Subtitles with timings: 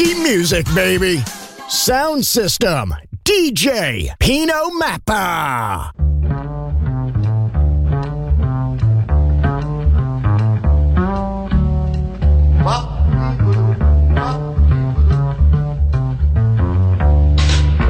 [0.00, 1.22] Funky music, baby.
[1.68, 5.92] Sound system, DJ Pino Mappa.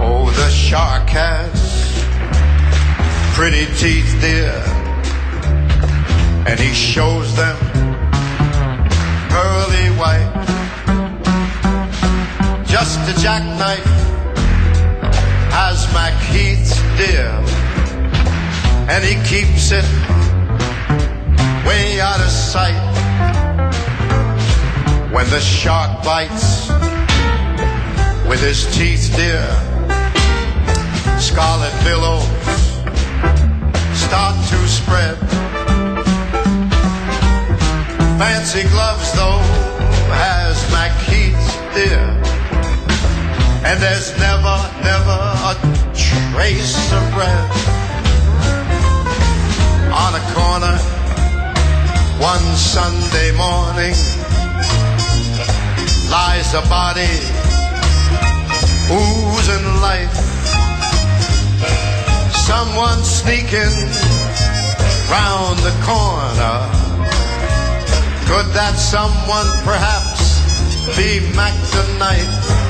[0.02, 2.04] Oh, the shark has
[3.34, 4.52] pretty teeth, dear,
[6.46, 7.56] and he shows them
[9.28, 10.39] pearly white.
[12.70, 13.84] Just a jackknife
[15.50, 15.92] has
[16.30, 17.28] Heath's dear,
[18.88, 19.84] and he keeps it
[21.66, 22.78] way out of sight.
[25.12, 26.70] When the shark bites
[28.28, 29.44] with his teeth, dear,
[31.18, 32.24] scarlet billows
[33.98, 35.18] start to spread.
[38.16, 39.42] Fancy gloves, though,
[40.14, 40.70] has
[41.10, 42.19] Heath's dear.
[43.62, 45.18] And there's never, never
[45.50, 45.54] a
[45.92, 47.50] trace of red.
[49.92, 50.76] On a corner,
[52.18, 53.94] one Sunday morning,
[56.10, 57.14] lies a body
[58.90, 60.16] oozing life.
[62.32, 63.76] Someone sneaking
[65.10, 66.56] round the corner.
[68.26, 70.40] Could that someone perhaps
[70.96, 72.69] be Mac tonight?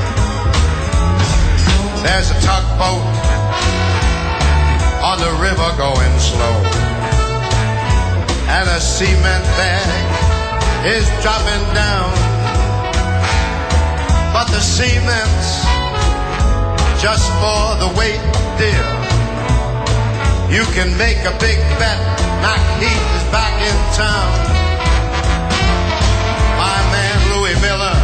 [2.02, 3.04] There's a tugboat
[5.04, 6.56] on the river going slow.
[8.48, 9.88] And a cement bag
[10.86, 12.10] is dropping down.
[14.32, 15.64] But the cement's
[17.02, 18.20] just for the weight,
[18.56, 18.86] dear.
[20.48, 22.00] You can make a big bet.
[22.40, 24.32] Mac Heath is back in town.
[26.56, 27.96] My man Louis Miller,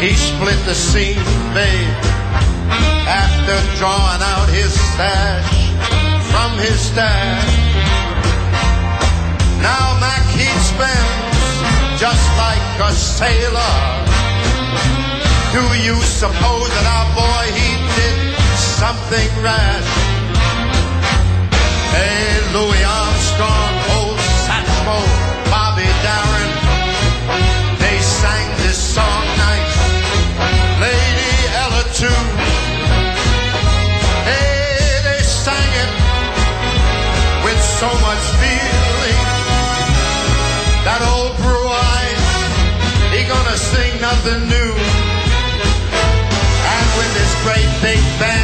[0.00, 1.22] he split the seam,
[1.52, 2.13] babe,
[3.06, 5.70] after drawing out his stash
[6.30, 7.54] from his stash.
[9.60, 11.34] Now Mac Heath spends
[12.00, 13.76] just like a sailor.
[15.54, 18.18] Do you suppose that our boy he did
[18.58, 19.90] something rash?
[21.94, 24.98] Hey, Louis Armstrong, old Satchmo,
[25.46, 26.50] Bobby Darin,
[27.78, 29.78] they sang this song nice.
[30.82, 32.33] Lady Ella too.
[37.84, 39.20] So much feeling.
[40.88, 42.24] That old Blue Eyes,
[43.12, 44.72] he gonna sing nothing new.
[46.72, 48.43] And with this great big band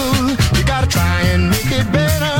[0.00, 0.30] fool.
[0.56, 2.39] You gotta try and make it better.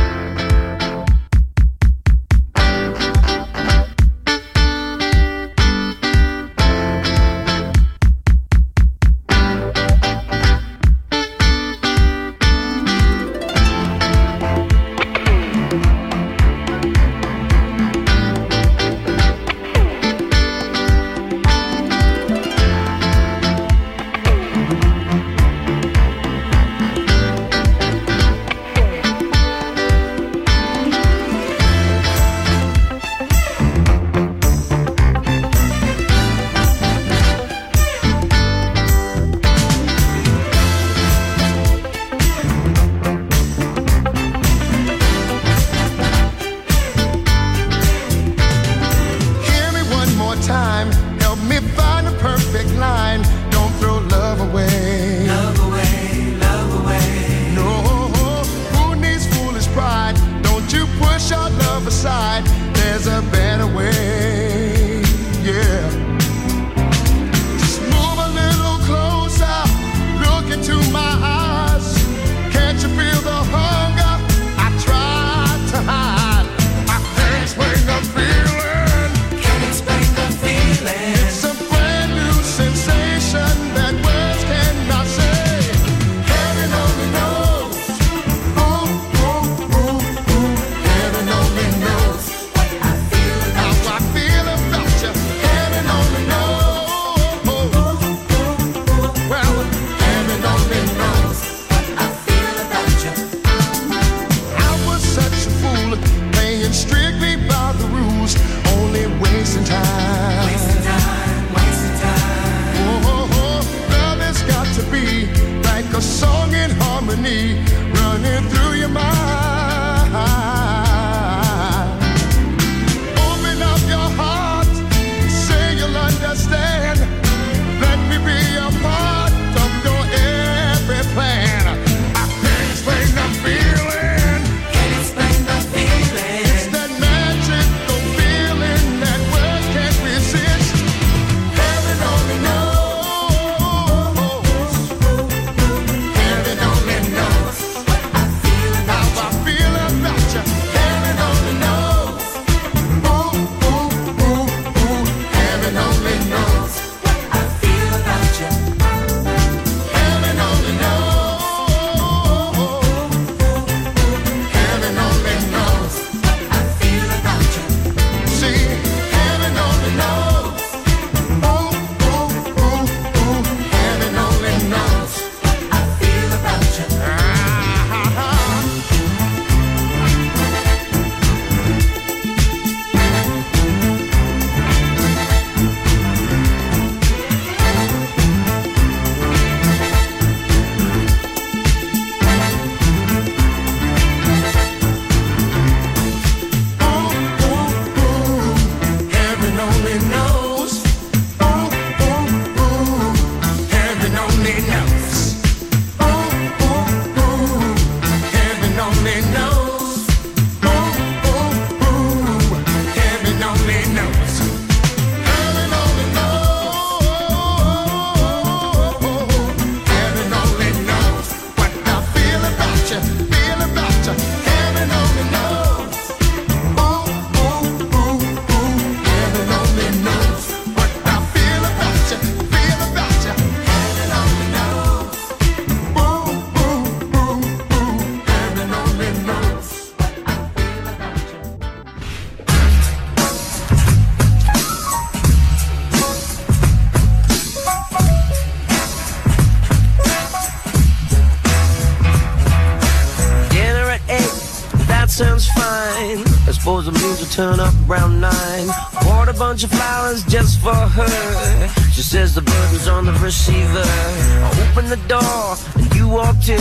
[256.79, 258.67] It means we'll turn up around nine.
[259.03, 261.67] Bought a bunch of flowers just for her.
[261.91, 263.83] She says the burden's on the receiver.
[263.83, 266.57] I opened the door and you walked in.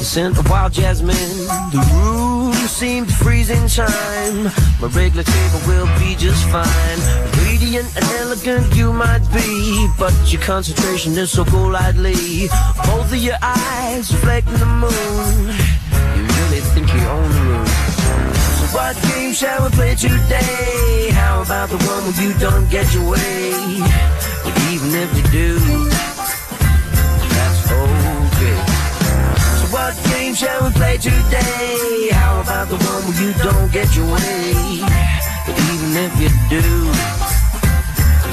[0.00, 1.14] The scent of wild jasmine.
[1.70, 4.44] The room seemed freezing time.
[4.80, 6.98] My regular table will be just fine.
[7.44, 12.48] Radiant and elegant you might be, but your concentration is so golightly.
[12.84, 15.54] Both of your eyes reflecting the moon.
[16.16, 17.49] You really think you own the
[18.72, 21.10] what game shall we play today?
[21.12, 23.52] How about the one where you don't get your way?
[24.44, 25.58] But even if you do,
[27.34, 28.58] that's okay.
[29.58, 32.08] So what game shall we play today?
[32.12, 34.80] How about the one where you don't get your way?
[35.46, 36.62] But even if you do,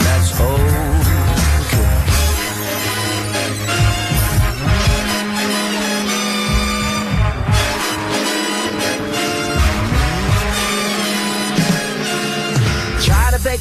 [0.04, 0.97] that's okay.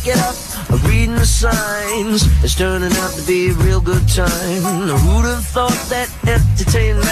[0.05, 0.37] It up,
[0.85, 2.27] reading the signs.
[2.45, 4.29] It's turning out to be a real good time.
[4.31, 7.05] Who'd have thought that entertainment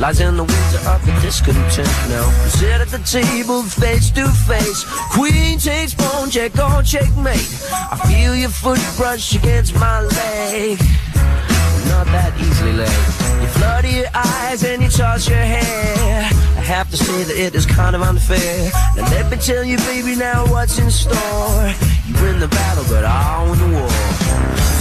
[0.00, 1.88] lies in the winter of the discontent?
[2.08, 4.84] Now sit at the table face to face.
[5.12, 7.48] Queen takes pawn, check on checkmate.
[7.70, 10.78] I feel your foot brush against my leg.
[11.88, 13.21] Not that easily laid.
[13.54, 16.30] Flutter your eyes and you toss your hair.
[16.56, 18.70] I have to say that it is kind of unfair.
[18.96, 21.72] Now let me tell you, baby, now what's in store.
[22.06, 23.90] You win the battle, but I win the war.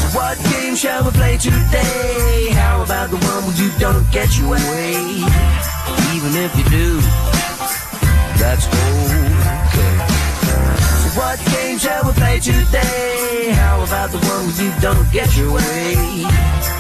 [0.02, 2.50] So what game shall we play today?
[2.54, 4.94] How about the one where you don't get your way?
[6.16, 7.02] Even if you do,
[8.38, 9.92] that's okay.
[11.02, 13.52] So what game shall we play today?
[13.54, 15.96] How about the one where you don't get your way?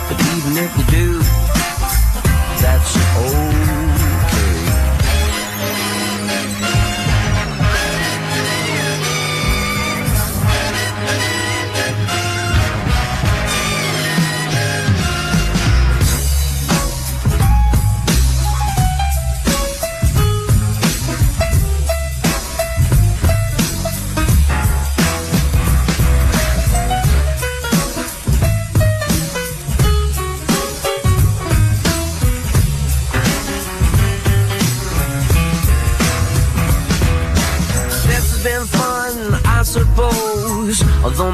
[0.07, 1.40] But even if you do,
[2.61, 3.80] that's okay.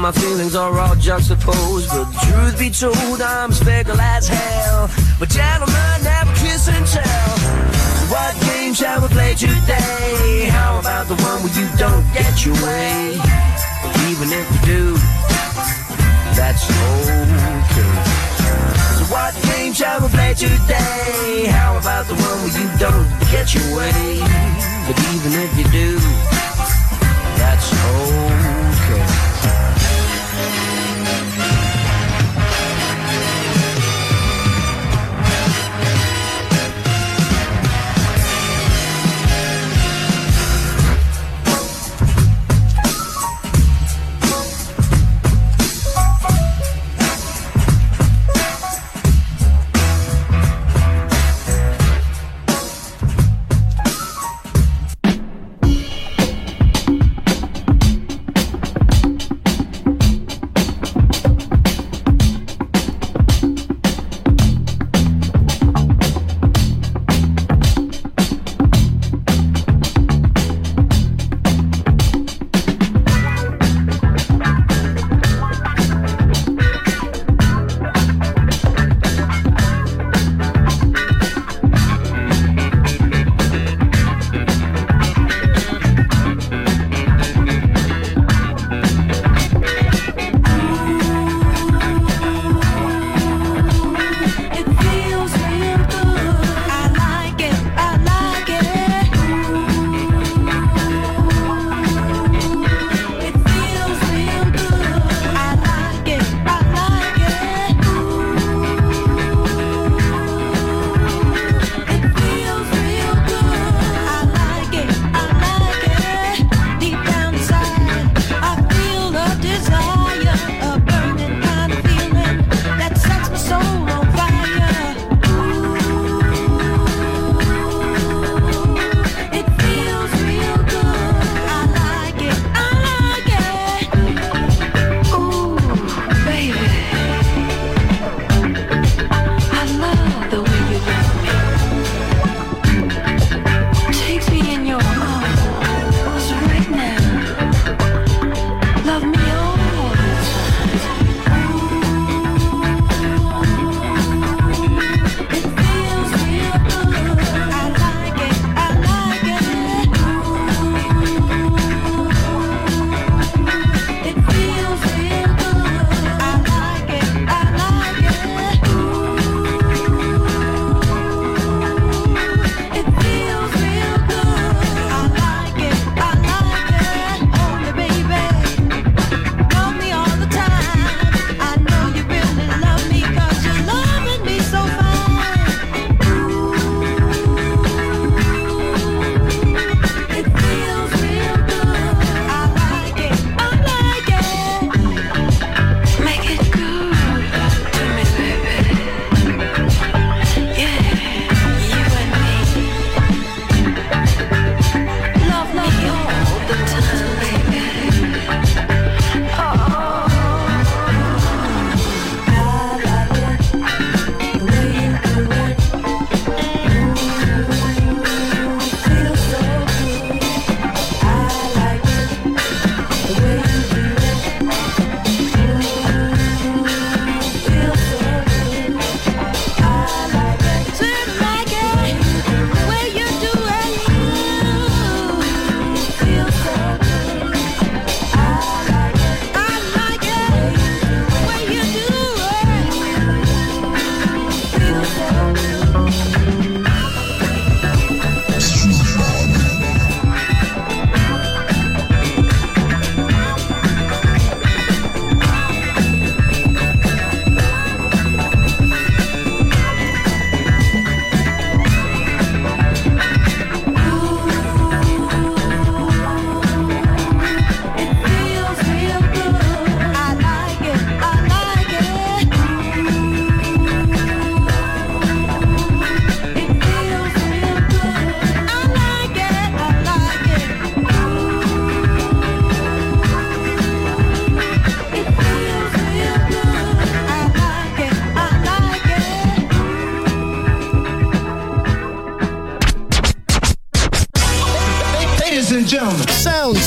[0.07, 1.89] My feelings are all juxtaposed.
[1.89, 4.89] But truth be told, I'm fickle as hell.
[5.19, 7.35] But gentlemen, have kiss and tell.
[8.07, 10.47] What game shall we play today?
[10.47, 13.19] How about the one where you don't get your way?
[13.83, 14.83] But even if you do,
[16.39, 17.95] that's okay.
[18.95, 21.51] So what game shall we play today?
[21.51, 24.23] How about the one where you don't get your way?
[24.87, 25.99] But even if you do,
[27.35, 28.26] that's okay.